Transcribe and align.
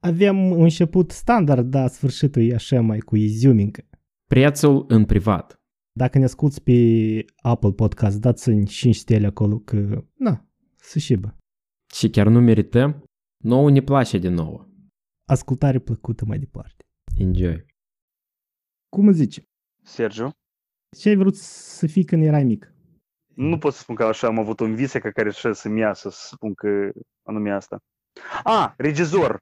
Avem 0.00 0.50
un 0.50 0.62
început 0.62 1.10
standard, 1.10 1.70
dar 1.70 1.88
sfârșitul 1.88 2.42
e 2.42 2.54
așa 2.54 2.80
mai 2.80 2.98
cu 2.98 3.16
iziumincă. 3.16 3.88
Prețul 4.26 4.84
în 4.88 5.04
privat. 5.04 5.60
Dacă 5.92 6.18
ne 6.18 6.24
asculti 6.24 6.60
pe 6.60 6.72
Apple 7.36 7.72
Podcast, 7.72 8.20
dați-mi 8.20 8.66
5 8.66 8.96
stele 8.96 9.26
acolo 9.26 9.58
că, 9.58 10.04
na, 10.14 10.46
să 10.76 10.98
șibă. 10.98 11.36
Și 11.94 12.10
chiar 12.10 12.26
nu 12.26 12.40
merităm? 12.40 13.04
Nouă 13.44 13.70
ne 13.70 13.80
place 13.80 14.18
de 14.18 14.28
nouă. 14.28 14.68
Ascultare 15.28 15.78
plăcută 15.78 16.24
mai 16.24 16.38
departe. 16.38 16.84
Enjoy. 17.16 17.66
Cum 18.88 19.08
îți 19.08 19.18
zice? 19.18 19.42
Sergiu? 19.82 20.30
Ce 20.96 21.08
ai 21.08 21.16
vrut 21.16 21.36
să 21.36 21.86
fii 21.86 22.04
când 22.04 22.22
erai 22.24 22.44
mic? 22.44 22.72
Nu 23.34 23.58
pot 23.58 23.72
să 23.72 23.80
spun 23.80 23.94
că 23.94 24.04
așa 24.04 24.26
am 24.26 24.38
avut 24.38 24.60
un 24.60 24.74
vis 24.74 24.92
ca 24.92 25.10
care 25.10 25.30
și 25.30 25.52
să-mi 25.52 25.80
iasă 25.80 26.10
să 26.10 26.28
spun 26.32 26.54
că 26.54 26.68
anume 27.22 27.50
asta. 27.50 27.78
A, 28.44 28.74
regizor! 28.76 29.38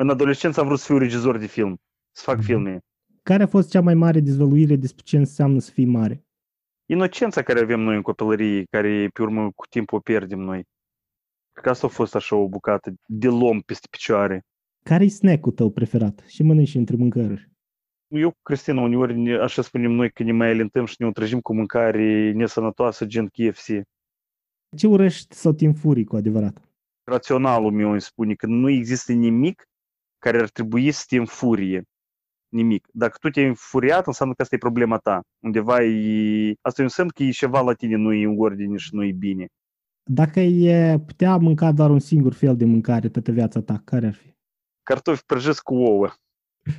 În 0.00 0.08
adolescență 0.10 0.60
am 0.60 0.66
vrut 0.66 0.78
să 0.78 0.84
fiu 0.84 0.98
regizor 0.98 1.38
de 1.38 1.46
film. 1.46 1.76
Să 2.16 2.22
fac 2.22 2.36
Mhm. 2.36 2.44
filme. 2.44 2.78
Care 3.22 3.42
a 3.42 3.46
fost 3.46 3.70
cea 3.70 3.80
mai 3.80 3.94
mare 3.94 4.20
dezvăluire 4.20 4.76
despre 4.76 5.02
ce 5.04 5.16
înseamnă 5.16 5.58
să 5.58 5.70
fii 5.70 5.84
mare? 5.84 6.24
Inocența 6.90 7.42
care 7.42 7.60
avem 7.60 7.80
noi 7.80 7.96
în 7.96 8.02
copilărie, 8.02 8.64
care 8.70 9.08
pe 9.12 9.22
urmă 9.22 9.50
cu 9.54 9.66
timpul 9.66 9.98
o 9.98 10.00
pierdem 10.00 10.38
noi. 10.38 10.62
Cred 11.52 11.64
că 11.64 11.70
asta 11.70 11.86
a 11.86 11.90
fost 11.90 12.14
așa 12.14 12.36
o 12.36 12.48
bucată 12.48 12.94
de 13.06 13.28
lom 13.28 13.60
peste 13.60 13.86
picioare. 13.90 14.42
Care-i 14.84 15.08
snack-ul 15.08 15.52
tău 15.52 15.70
preferat? 15.70 16.24
Și 16.26 16.42
mănânci 16.42 16.74
între 16.74 16.96
mâncăruri. 16.96 17.50
Eu 18.14 18.30
cu 18.30 18.38
Cristina 18.42 18.80
uneori, 18.82 19.18
ne, 19.18 19.34
așa 19.34 19.62
spunem 19.62 19.90
noi, 19.90 20.10
că 20.10 20.22
ne 20.22 20.32
mai 20.32 20.48
alintăm 20.48 20.84
și 20.84 20.94
ne 20.98 21.06
otrăjim 21.06 21.40
cu 21.40 21.54
mâncare 21.54 22.32
nesănătoasă, 22.32 23.06
gen 23.06 23.26
KFC. 23.26 23.66
Ce 24.76 24.86
urăști 24.86 25.34
sau 25.34 25.52
te 25.52 25.64
înfurii 25.66 26.04
cu 26.04 26.16
adevărat? 26.16 26.62
raționalul 27.10 27.72
meu 27.72 27.90
îmi 27.90 28.00
spune 28.00 28.34
că 28.34 28.46
nu 28.46 28.68
există 28.68 29.12
nimic 29.12 29.62
care 30.18 30.38
ar 30.38 30.48
trebui 30.48 30.90
să 30.90 31.04
te 31.08 31.16
înfurie. 31.16 31.82
Nimic. 32.48 32.88
Dacă 32.92 33.16
tu 33.20 33.28
te-ai 33.28 33.46
înfuriat, 33.46 34.06
înseamnă 34.06 34.34
că 34.34 34.42
asta 34.42 34.54
e 34.54 34.58
problema 34.58 34.96
ta. 34.96 35.20
Undeva 35.44 35.82
e... 35.82 36.54
Asta 36.60 36.80
e 36.80 36.84
un 36.84 36.90
semn 36.90 37.08
că 37.08 37.22
e 37.22 37.30
ceva 37.30 37.60
la 37.60 37.72
tine 37.72 37.96
nu 37.96 38.12
e 38.12 38.24
în 38.24 38.34
ordine 38.38 38.76
și 38.76 38.94
nu 38.94 39.04
e 39.04 39.12
bine. 39.12 39.46
Dacă 40.10 40.38
ai 40.38 41.00
putea 41.00 41.36
mânca 41.36 41.72
doar 41.72 41.90
un 41.90 41.98
singur 41.98 42.32
fel 42.32 42.56
de 42.56 42.64
mâncare 42.64 43.08
toată 43.08 43.32
viața 43.32 43.60
ta, 43.60 43.80
care 43.84 44.06
ar 44.06 44.14
fi? 44.14 44.36
Cartofi 44.82 45.24
prăjiți 45.24 45.62
cu 45.62 45.74
ouă. 45.74 46.08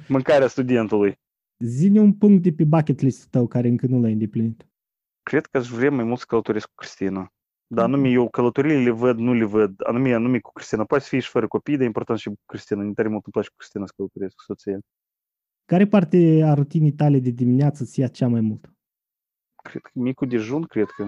Mâncarea 0.08 0.48
studentului. 0.48 1.16
Zine 1.58 2.00
un 2.00 2.14
punct 2.14 2.44
de 2.44 2.52
pe 2.52 2.64
bucket 2.64 3.00
list-ul 3.00 3.28
tău 3.30 3.48
care 3.48 3.68
încă 3.68 3.88
nu 3.88 4.00
l-ai 4.00 4.12
îndeplinit. 4.12 4.68
Cred 5.24 5.46
că 5.46 5.58
aș 5.58 5.68
vrea 5.68 5.92
mai 5.92 6.04
mult 6.04 6.20
să 6.20 6.26
călătoresc 6.28 6.68
cu 6.68 6.74
Cristina. 6.76 7.34
Dar 7.72 7.86
anume 7.86 8.10
eu 8.10 8.30
călătoriile 8.30 8.84
le 8.84 8.90
văd, 8.90 9.18
nu 9.18 9.34
le 9.34 9.46
văd. 9.46 9.74
Anume, 9.88 10.14
anume 10.14 10.40
cu 10.40 10.52
Cristina. 10.52 10.84
Poate 10.84 11.04
să 11.04 11.10
fie 11.10 11.20
și 11.20 11.30
fără 11.30 11.48
copii, 11.48 11.74
dar 11.74 11.84
e 11.84 11.86
important 11.86 12.20
și 12.20 12.28
cu 12.28 12.36
Cristina. 12.46 12.82
Îmi 12.82 12.94
tare 12.94 13.08
mult 13.08 13.24
îmi 13.24 13.32
place 13.34 13.50
cu 13.50 13.56
Cristina 13.58 13.86
să 13.86 13.94
călătoresc 13.96 14.36
cu 14.36 14.44
soția. 14.44 14.80
Care 15.66 15.88
parte 15.88 16.42
a 16.46 16.54
rutinii 16.54 16.92
tale 16.92 17.20
de 17.20 17.30
dimineață 17.30 17.84
ți 17.84 18.00
ia 18.00 18.08
cea 18.08 18.28
mai 18.28 18.42
mult? 18.42 18.72
Cred 19.64 19.82
că 19.82 19.90
micul 19.94 20.28
dejun, 20.28 20.64
cred 20.64 20.88
că. 20.88 21.06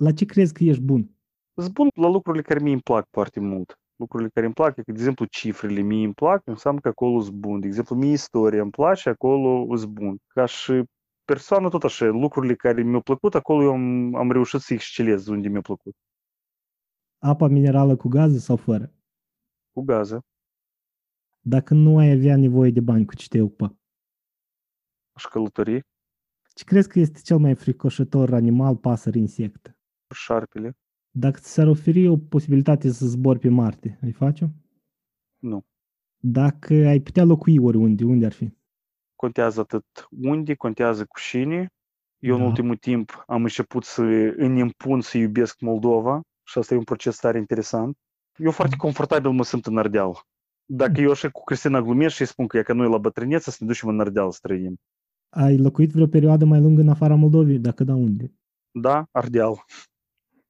La 0.00 0.12
ce 0.12 0.24
crezi 0.24 0.52
că 0.52 0.64
ești 0.64 0.82
bun? 0.82 1.10
Sunt 1.54 1.72
bun 1.72 1.88
la 1.94 2.08
lucrurile 2.08 2.42
care 2.42 2.60
mie 2.60 2.72
îmi 2.72 2.82
plac 2.82 3.06
foarte 3.10 3.40
mult. 3.40 3.78
Lucrurile 3.96 4.30
care 4.34 4.46
îmi 4.46 4.54
plac, 4.54 4.74
că, 4.74 4.82
de 4.84 4.92
exemplu, 4.92 5.24
cifrele 5.24 5.80
mie 5.80 6.04
îmi 6.04 6.14
plac, 6.14 6.42
înseamnă 6.46 6.80
că 6.80 6.88
acolo 6.88 7.20
sunt 7.20 7.36
bun. 7.36 7.60
De 7.60 7.66
exemplu, 7.66 7.96
mie 7.96 8.12
istoria 8.12 8.62
îmi 8.62 8.70
place, 8.70 9.08
acolo 9.08 9.76
sunt 9.76 9.90
bun. 9.90 10.16
Ca 10.26 10.44
și 10.44 10.82
persoană, 11.26 11.68
tot 11.68 11.82
așa, 11.84 12.06
lucrurile 12.06 12.54
care 12.54 12.82
mi-au 12.82 13.00
plăcut, 13.00 13.34
acolo 13.34 13.62
eu 13.62 13.72
am, 13.72 14.14
am 14.14 14.30
reușit 14.32 14.60
să 14.60 14.74
excelez 14.74 15.26
unde 15.26 15.48
mi-a 15.48 15.60
plăcut. 15.60 15.94
Apa 17.18 17.46
minerală 17.48 17.96
cu 17.96 18.08
gaze 18.08 18.38
sau 18.38 18.56
fără? 18.56 18.94
Cu 19.72 19.82
gază. 19.82 20.20
Dacă 21.40 21.74
nu 21.74 21.98
ai 21.98 22.10
avea 22.10 22.36
nevoie 22.36 22.70
de 22.70 22.80
bani, 22.80 23.04
cu 23.04 23.14
ce 23.14 23.28
te 23.28 23.40
ocupa? 23.40 23.76
Aș 25.12 25.24
călători, 25.24 25.80
Ce 26.54 26.64
crezi 26.64 26.88
că 26.88 26.98
este 26.98 27.20
cel 27.20 27.38
mai 27.38 27.54
fricoșător 27.54 28.34
animal, 28.34 28.76
pasăre, 28.76 29.18
insect? 29.18 29.78
șarpele. 30.14 30.76
Dacă 31.10 31.38
ți 31.40 31.52
s-ar 31.52 31.66
oferi 31.66 32.08
o 32.08 32.16
posibilitate 32.16 32.90
să 32.90 33.06
zbori 33.06 33.38
pe 33.38 33.48
Marte, 33.48 33.98
ai 34.02 34.12
face-o? 34.12 34.46
Nu. 35.38 35.64
Dacă 36.18 36.74
ai 36.74 37.00
putea 37.00 37.24
locui 37.24 37.58
oriunde, 37.58 38.04
unde 38.04 38.26
ar 38.26 38.32
fi? 38.32 38.54
Contează 39.16 39.60
atât 39.60 39.84
unde, 40.10 40.54
contează 40.54 41.04
cu 41.04 41.20
cine. 41.20 41.68
Eu 42.18 42.34
în 42.34 42.40
Da. 42.40 42.46
ultimul 42.46 42.76
timp 42.76 43.24
am 43.26 43.42
început 43.42 43.84
să 43.84 44.02
îmi 44.36 44.60
impun 44.60 45.00
să 45.00 45.18
iubesc 45.18 45.60
Moldova 45.60 46.20
și 46.42 46.58
asta 46.58 46.74
e 46.74 46.76
un 46.76 46.84
proces 46.84 47.18
tare 47.18 47.38
interesant. 47.38 47.96
Eu 48.36 48.50
foarte 48.50 48.76
confortabil 48.76 49.30
mă 49.30 49.44
simt 49.44 49.66
în 49.66 49.78
Ardeal. 49.78 50.20
Dacă 50.64 51.00
eu 51.00 51.10
așa 51.10 51.30
cu 51.30 51.44
Cristina 51.44 51.80
glumesc 51.80 52.14
și 52.14 52.20
îi 52.20 52.26
spun 52.26 52.46
că 52.46 52.58
e 52.58 52.62
că 52.62 52.72
noi 52.72 52.88
la 52.88 52.98
bătrânețe 52.98 53.50
să 53.50 53.56
ne 53.60 53.66
ducem 53.66 53.88
în 53.88 54.00
Ardeal 54.00 54.30
să 54.30 54.38
trăim. 54.42 54.76
Ai 55.28 55.56
locuit 55.56 55.90
vreo 55.92 56.06
perioadă 56.06 56.44
mai 56.44 56.60
lungă 56.60 56.80
în 56.80 56.88
afara 56.88 57.14
Moldovei? 57.14 57.58
Dacă 57.58 57.84
da, 57.84 57.94
unde? 57.94 58.32
Da, 58.70 59.06
Ardeal. 59.10 59.64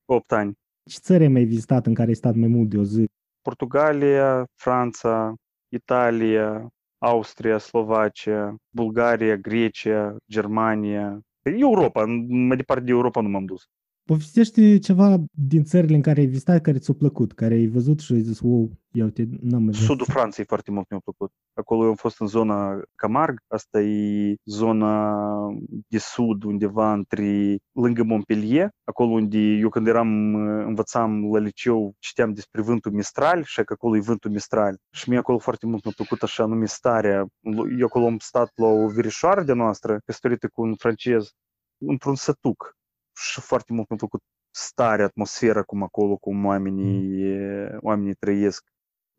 8 0.05 0.32
ani. 0.32 0.55
Ce 0.91 0.99
țări 0.99 1.22
ai 1.22 1.28
mai 1.28 1.44
vizitat 1.44 1.87
în 1.87 1.94
care 1.94 2.09
ai 2.09 2.15
stat 2.15 2.34
mai 2.34 2.49
mult 2.49 2.69
de 2.69 2.78
o 2.78 2.82
zi? 2.84 3.05
Portugalia, 3.43 4.47
Franța, 4.55 5.34
Italia, 5.69 6.69
Austria, 7.06 7.59
Slovacia, 7.59 8.55
Bulgaria, 8.69 9.37
Grecia, 9.37 10.17
Germania. 10.27 11.21
Europa, 11.43 12.05
mai 12.06 12.56
departe 12.56 12.84
de 12.84 12.91
Europa 12.91 13.21
nu 13.21 13.28
m-am 13.28 13.47
dus. 13.47 13.69
Povestește 14.06 14.78
ceva 14.78 15.17
din 15.31 15.65
țările 15.65 15.94
în 15.94 16.03
care 16.03 16.21
ai 16.21 16.27
vizitat 16.27 16.61
care 16.61 16.78
ți-au 16.78 16.97
plăcut, 16.97 17.33
care 17.33 17.55
ai 17.55 17.67
văzut 17.67 18.00
și 18.00 18.12
ai 18.12 18.21
zis, 18.21 18.41
wow, 18.41 18.71
ia 18.93 19.05
uite, 19.05 19.28
n-am 19.41 19.62
mai 19.62 19.72
văzut. 19.72 19.87
Sudul 19.87 20.06
Franței 20.09 20.44
foarte 20.44 20.71
mult 20.71 20.91
mi-a 20.91 21.00
plăcut. 21.05 21.33
Acolo 21.55 21.83
eu 21.83 21.89
am 21.89 21.94
fost 21.94 22.21
în 22.21 22.27
zona 22.27 22.81
Camargue, 22.94 23.44
asta 23.49 23.81
e 23.81 24.34
zona 24.44 25.15
de 25.89 25.99
sud, 25.99 26.43
undeva 26.43 26.93
între, 26.93 27.56
lângă 27.72 28.03
Montpellier, 28.03 28.69
acolo 28.84 29.11
unde 29.11 29.39
eu 29.39 29.69
când 29.69 29.87
eram, 29.87 30.34
uh, 30.34 30.65
învățam 30.67 31.33
la 31.33 31.38
liceu, 31.38 31.94
citeam 31.99 32.33
despre 32.33 32.62
vântul 32.62 32.93
Mistral 32.93 33.43
și 33.44 33.62
că 33.65 33.73
acolo 33.73 33.97
e 33.97 34.00
vântul 34.00 34.31
Mistral. 34.31 34.77
Și 34.91 35.09
mie 35.09 35.19
acolo 35.19 35.38
foarte 35.38 35.67
mult 35.67 35.84
mi-a 35.84 35.93
plăcut 35.97 36.23
așa 36.23 36.44
nume 36.44 36.67
starea. 36.67 37.27
Eu 37.78 37.87
acolo 37.87 38.06
am 38.06 38.19
stat 38.19 38.50
la 38.55 38.67
o 38.67 38.88
verișoară 38.88 39.43
de 39.43 39.53
noastră, 39.53 39.99
căsătorită 40.05 40.49
cu 40.49 40.62
un 40.62 40.75
francez, 40.75 41.31
într-un 41.78 42.15
sătuc. 42.15 42.75
Și 43.16 43.41
foarte 43.41 43.72
mult 43.72 43.88
mi-a 43.88 43.99
plăcut 43.99 44.22
starea, 44.50 45.04
atmosfera, 45.04 45.62
cum 45.62 45.82
acolo, 45.82 46.16
cum 46.16 46.44
oamenii, 46.44 47.25
oamenii 47.81 48.15
trăiesc. 48.15 48.65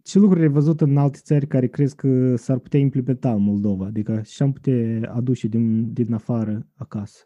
Ce 0.03 0.19
lucruri 0.19 0.41
ai 0.41 0.47
văzut 0.47 0.81
în 0.81 0.97
alte 0.97 1.19
țări 1.21 1.47
care 1.47 1.67
crezi 1.67 1.95
că 1.95 2.35
s-ar 2.35 2.57
putea 2.59 2.79
implementa 2.79 3.33
în 3.33 3.41
Moldova? 3.41 3.85
Adică 3.85 4.21
și 4.21 4.41
am 4.41 4.53
putea 4.53 5.11
aduce 5.13 5.47
din, 5.47 5.93
din 5.93 6.13
afară 6.13 6.67
acasă? 6.75 7.25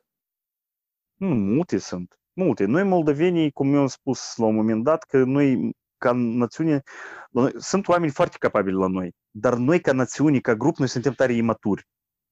Nu, 1.15 1.27
multe 1.27 1.77
sunt. 1.77 2.19
Multe. 2.33 2.65
Noi, 2.65 2.83
moldovenii, 2.83 3.51
cum 3.51 3.73
eu 3.73 3.79
am 3.79 3.87
spus 3.87 4.35
la 4.35 4.45
un 4.45 4.55
moment 4.55 4.83
dat, 4.83 5.03
că 5.03 5.23
noi, 5.23 5.71
ca 5.97 6.11
națiune, 6.11 6.81
la 7.29 7.41
noi, 7.41 7.51
sunt 7.57 7.87
oameni 7.87 8.11
foarte 8.11 8.37
capabili 8.39 8.75
la 8.75 8.87
noi, 8.87 9.11
dar 9.31 9.55
noi, 9.57 9.81
ca 9.81 9.91
națiune, 9.91 10.39
ca 10.39 10.55
grup, 10.55 10.77
noi 10.77 10.87
suntem 10.87 11.13
tare 11.13 11.33
imaturi. 11.33 11.87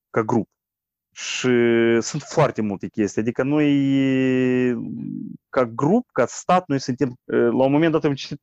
Ca 0.10 0.24
grup. 0.24 0.48
Și 1.12 1.50
sunt 2.00 2.22
foarte 2.22 2.62
multe 2.62 2.88
chestii. 2.88 3.22
Adică 3.22 3.44
noi, 3.44 3.70
ca 5.50 5.66
grup, 5.66 6.10
ca 6.12 6.26
stat, 6.26 6.68
noi 6.68 6.80
suntem... 6.80 7.14
La 7.26 7.64
un 7.64 7.72
moment 7.72 7.92
dat 7.92 8.04
am 8.04 8.14
citit, 8.14 8.42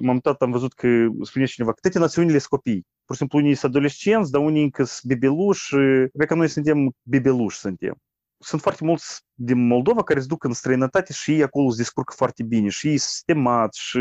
m-am 0.00 0.14
uitat, 0.14 0.42
am 0.42 0.50
văzut 0.50 0.72
că 0.72 0.88
spune 1.22 1.44
cineva 1.44 1.72
că 1.72 1.78
toate 1.80 1.98
națiunile 1.98 2.38
sunt 2.38 2.50
copii. 2.50 2.86
Pur 3.04 3.14
și 3.14 3.20
simplu 3.20 3.38
unii 3.38 3.54
sunt 3.54 3.74
adolescenți, 3.74 4.30
dar 4.30 4.42
unii 4.42 4.62
încă 4.62 4.84
sunt 4.84 5.12
bebeluși. 5.12 5.74
Cred 6.14 6.28
că 6.28 6.34
noi 6.34 6.48
suntem 6.48 6.90
bebeluși, 7.02 7.58
suntem 7.58 7.94
sunt 8.38 8.60
foarte 8.60 8.84
mulți 8.84 9.20
din 9.34 9.66
Moldova 9.66 10.02
care 10.02 10.20
se 10.20 10.26
duc 10.26 10.44
în 10.44 10.52
străinătate 10.52 11.12
și 11.12 11.32
ei 11.32 11.42
acolo 11.42 11.70
se 11.70 11.76
descurcă 11.76 12.12
foarte 12.16 12.42
bine 12.42 12.68
și 12.68 12.86
ei 12.88 12.96
sunt 12.96 13.10
sistemați 13.10 13.80
și 13.80 14.00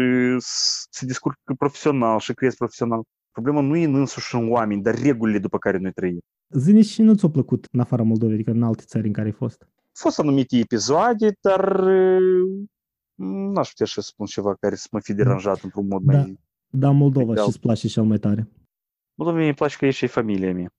se 0.89 1.05
descurcă 1.05 1.53
profesional 1.57 2.19
și 2.19 2.33
cresc 2.33 2.57
profesional. 2.57 3.03
Problema 3.31 3.61
nu 3.61 3.75
e 3.75 3.85
în 3.85 3.95
însuși 3.95 4.35
în 4.35 4.51
oameni, 4.51 4.81
dar 4.81 4.95
regulile 4.95 5.39
după 5.39 5.57
care 5.57 5.77
noi 5.77 5.91
trăim. 5.91 6.19
Zine 6.49 6.81
și 6.81 7.01
nu 7.01 7.15
ți-a 7.15 7.29
plăcut 7.29 7.67
în 7.71 7.79
afara 7.79 8.03
Moldovei, 8.03 8.33
adică 8.33 8.51
în 8.51 8.63
alte 8.63 8.83
țări 8.85 9.07
în 9.07 9.13
care 9.13 9.27
ai 9.27 9.33
fost? 9.33 9.61
Au 9.61 9.91
fost 9.93 10.19
anumite 10.19 10.57
episoade, 10.57 11.37
dar 11.41 11.81
n-aș 13.15 13.69
putea 13.69 13.85
să 13.85 14.01
spun 14.01 14.25
ceva 14.25 14.55
care 14.55 14.75
să 14.75 14.87
mă 14.91 14.99
fi 14.99 15.13
deranjat 15.13 15.61
într-un 15.61 15.87
mod 15.87 16.03
Da. 16.03 16.17
mai... 16.17 16.39
Da, 16.69 16.91
Moldova 16.91 17.31
Egal. 17.31 17.43
și 17.43 17.49
îți 17.49 17.59
place 17.59 17.87
cel 17.87 18.03
mai 18.03 18.17
tare. 18.17 18.49
Moldovenii 19.13 19.47
îmi 19.47 19.55
place 19.57 19.75
că 19.77 19.85
e 19.85 19.89
și 19.91 20.07
familia 20.07 20.53
mea. 20.53 20.73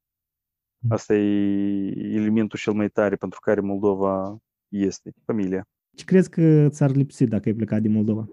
Asta 0.88 1.14
e 1.14 1.86
elementul 2.14 2.58
cel 2.58 2.72
mai 2.72 2.88
tare 2.88 3.16
pentru 3.16 3.38
care 3.40 3.60
Moldova 3.60 4.38
este, 4.68 5.12
familia. 5.24 5.66
Ce 5.96 6.04
crezi 6.04 6.30
că 6.30 6.68
ți-ar 6.70 6.90
lipsi 6.90 7.24
dacă 7.26 7.48
ai 7.48 7.54
plecat 7.54 7.80
din 7.80 7.92
Moldova? 7.92 8.28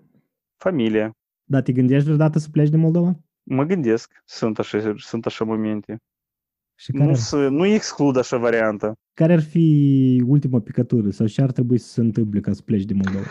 Familia. 0.58 1.12
Da, 1.44 1.62
te 1.62 1.72
gândești 1.72 2.04
vreodată 2.04 2.40
să 2.40 2.50
pleci 2.50 2.70
din 2.70 2.80
Moldova? 2.80 3.20
Mă 3.44 3.64
gândesc, 3.64 4.22
sunt 4.26 4.60
așa, 4.60 4.94
sunt 4.98 5.26
așa 5.26 5.46
momente. 5.46 5.98
Și 6.75 6.92
care, 6.92 7.04
Nu, 7.04 7.10
ar, 7.10 7.16
să, 7.16 7.48
nu 7.48 7.66
exclud 7.66 8.18
așa 8.18 8.38
variantă. 8.38 8.94
care 9.14 9.34
ar 9.34 9.42
fi 9.42 10.24
ultima 10.28 10.60
picătură 10.60 11.10
sau 11.10 11.28
ce 11.28 11.42
ar 11.42 11.52
trebui 11.52 11.78
să 11.78 11.88
se 11.88 12.02
întâmple 12.02 12.40
ca 12.40 12.54
să 12.54 12.62
pleci 12.62 12.84
din 12.84 13.02
Moldova? 13.04 13.25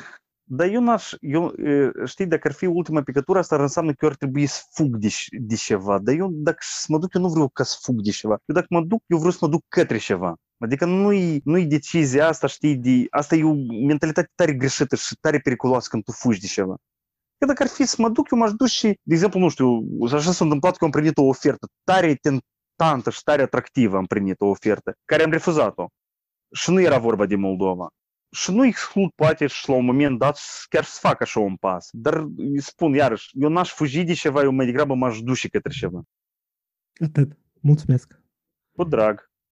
Dar 0.45 0.69
eu 0.69 0.83
n-aș, 0.83 1.13
eu, 1.21 1.47
e, 1.47 1.91
știi, 2.05 2.27
dacă 2.27 2.49
ar 2.49 2.55
fi 2.55 2.67
ultima 2.67 3.03
picătură, 3.03 3.39
asta 3.39 3.55
ar 3.55 3.61
înseamnă 3.61 3.91
că 3.91 3.99
eu 4.01 4.09
ar 4.09 4.17
trebui 4.17 4.47
să 4.47 4.63
fug 4.71 4.97
de, 4.97 5.09
de 5.41 5.55
ceva. 5.55 5.99
Dar 5.99 6.15
eu, 6.15 6.29
dacă 6.33 6.59
să 6.61 6.87
mă 6.89 6.99
duc, 6.99 7.15
eu 7.15 7.21
nu 7.21 7.29
vreau 7.29 7.49
ca 7.49 7.63
să 7.65 7.77
fug 7.81 8.01
de 8.03 8.11
ceva. 8.11 8.37
Eu 8.45 8.55
dacă 8.55 8.67
mă 8.71 8.81
duc, 8.81 9.03
eu 9.07 9.17
vreau 9.17 9.33
să 9.33 9.39
mă 9.41 9.49
duc 9.49 9.63
către 9.69 9.99
ceva. 9.99 10.35
Adică 10.59 10.85
nu-i, 10.85 11.41
nu-i 11.45 11.67
decizia 11.67 12.29
asta, 12.29 12.47
știi, 12.47 12.77
de, 12.77 13.07
asta 13.11 13.35
e 13.35 13.45
o 13.45 13.55
mentalitate 13.87 14.31
tare 14.35 14.53
greșită 14.53 14.97
și 14.97 15.17
tare 15.21 15.39
periculoasă 15.39 15.89
când 15.91 16.03
tu 16.05 16.13
fugi 16.13 16.41
de 16.41 16.47
ceva. 16.47 16.77
Că 17.39 17.47
dacă 17.47 17.63
ar 17.63 17.69
fi 17.69 17.85
să 17.85 17.97
mă 17.99 18.09
duc, 18.09 18.31
eu 18.31 18.39
m-aș 18.39 18.53
duce 18.53 18.73
și, 18.73 18.99
de 19.03 19.15
exemplu, 19.15 19.41
nu 19.41 19.49
știu, 19.49 19.85
așa 20.05 20.33
s-a 20.33 20.45
întâmplat 20.45 20.77
că 20.77 20.85
am 20.85 20.91
primit 20.91 21.19
o 21.19 21.25
ofertă 21.25 21.67
tare 21.85 22.15
tentantă 22.15 22.47
și 23.11 23.23
tare 23.23 23.43
atractivă, 23.43 23.97
am 23.97 24.07
primit 24.07 24.41
o 24.41 24.47
ofertă, 24.47 24.97
care 25.05 25.23
am 25.23 25.31
refuzat-o. 25.31 25.87
Și 26.55 26.71
nu 26.71 26.81
era 26.81 26.99
vorba 26.99 27.27
de 27.27 27.37
Moldova. 27.37 27.89
Și 28.31 28.53
nu 28.53 28.65
exclud 28.65 29.11
poate 29.15 29.47
și 29.47 29.69
la 29.69 29.75
un 29.75 29.85
moment 29.85 30.19
dat 30.19 30.39
chiar 30.69 30.85
să 30.85 30.99
fac 31.01 31.21
așa 31.21 31.41
un 31.41 31.57
pas. 31.57 31.89
Dar 31.93 32.15
îi 32.37 32.61
spun 32.61 32.95
iarăși, 32.95 33.31
eu 33.33 33.49
n-aș 33.49 33.73
fugi 33.73 34.05
de 34.05 34.13
ceva, 34.13 34.43
eu 34.43 34.53
mai 34.53 34.67
degrabă 34.67 34.95
m-aș 34.95 35.21
duce 35.21 35.49
către 35.49 35.73
ceva. 35.73 36.03
Atât. 37.05 37.39
Mulțumesc. 37.61 38.21
Cu 38.77 38.85
drag. 38.85 39.32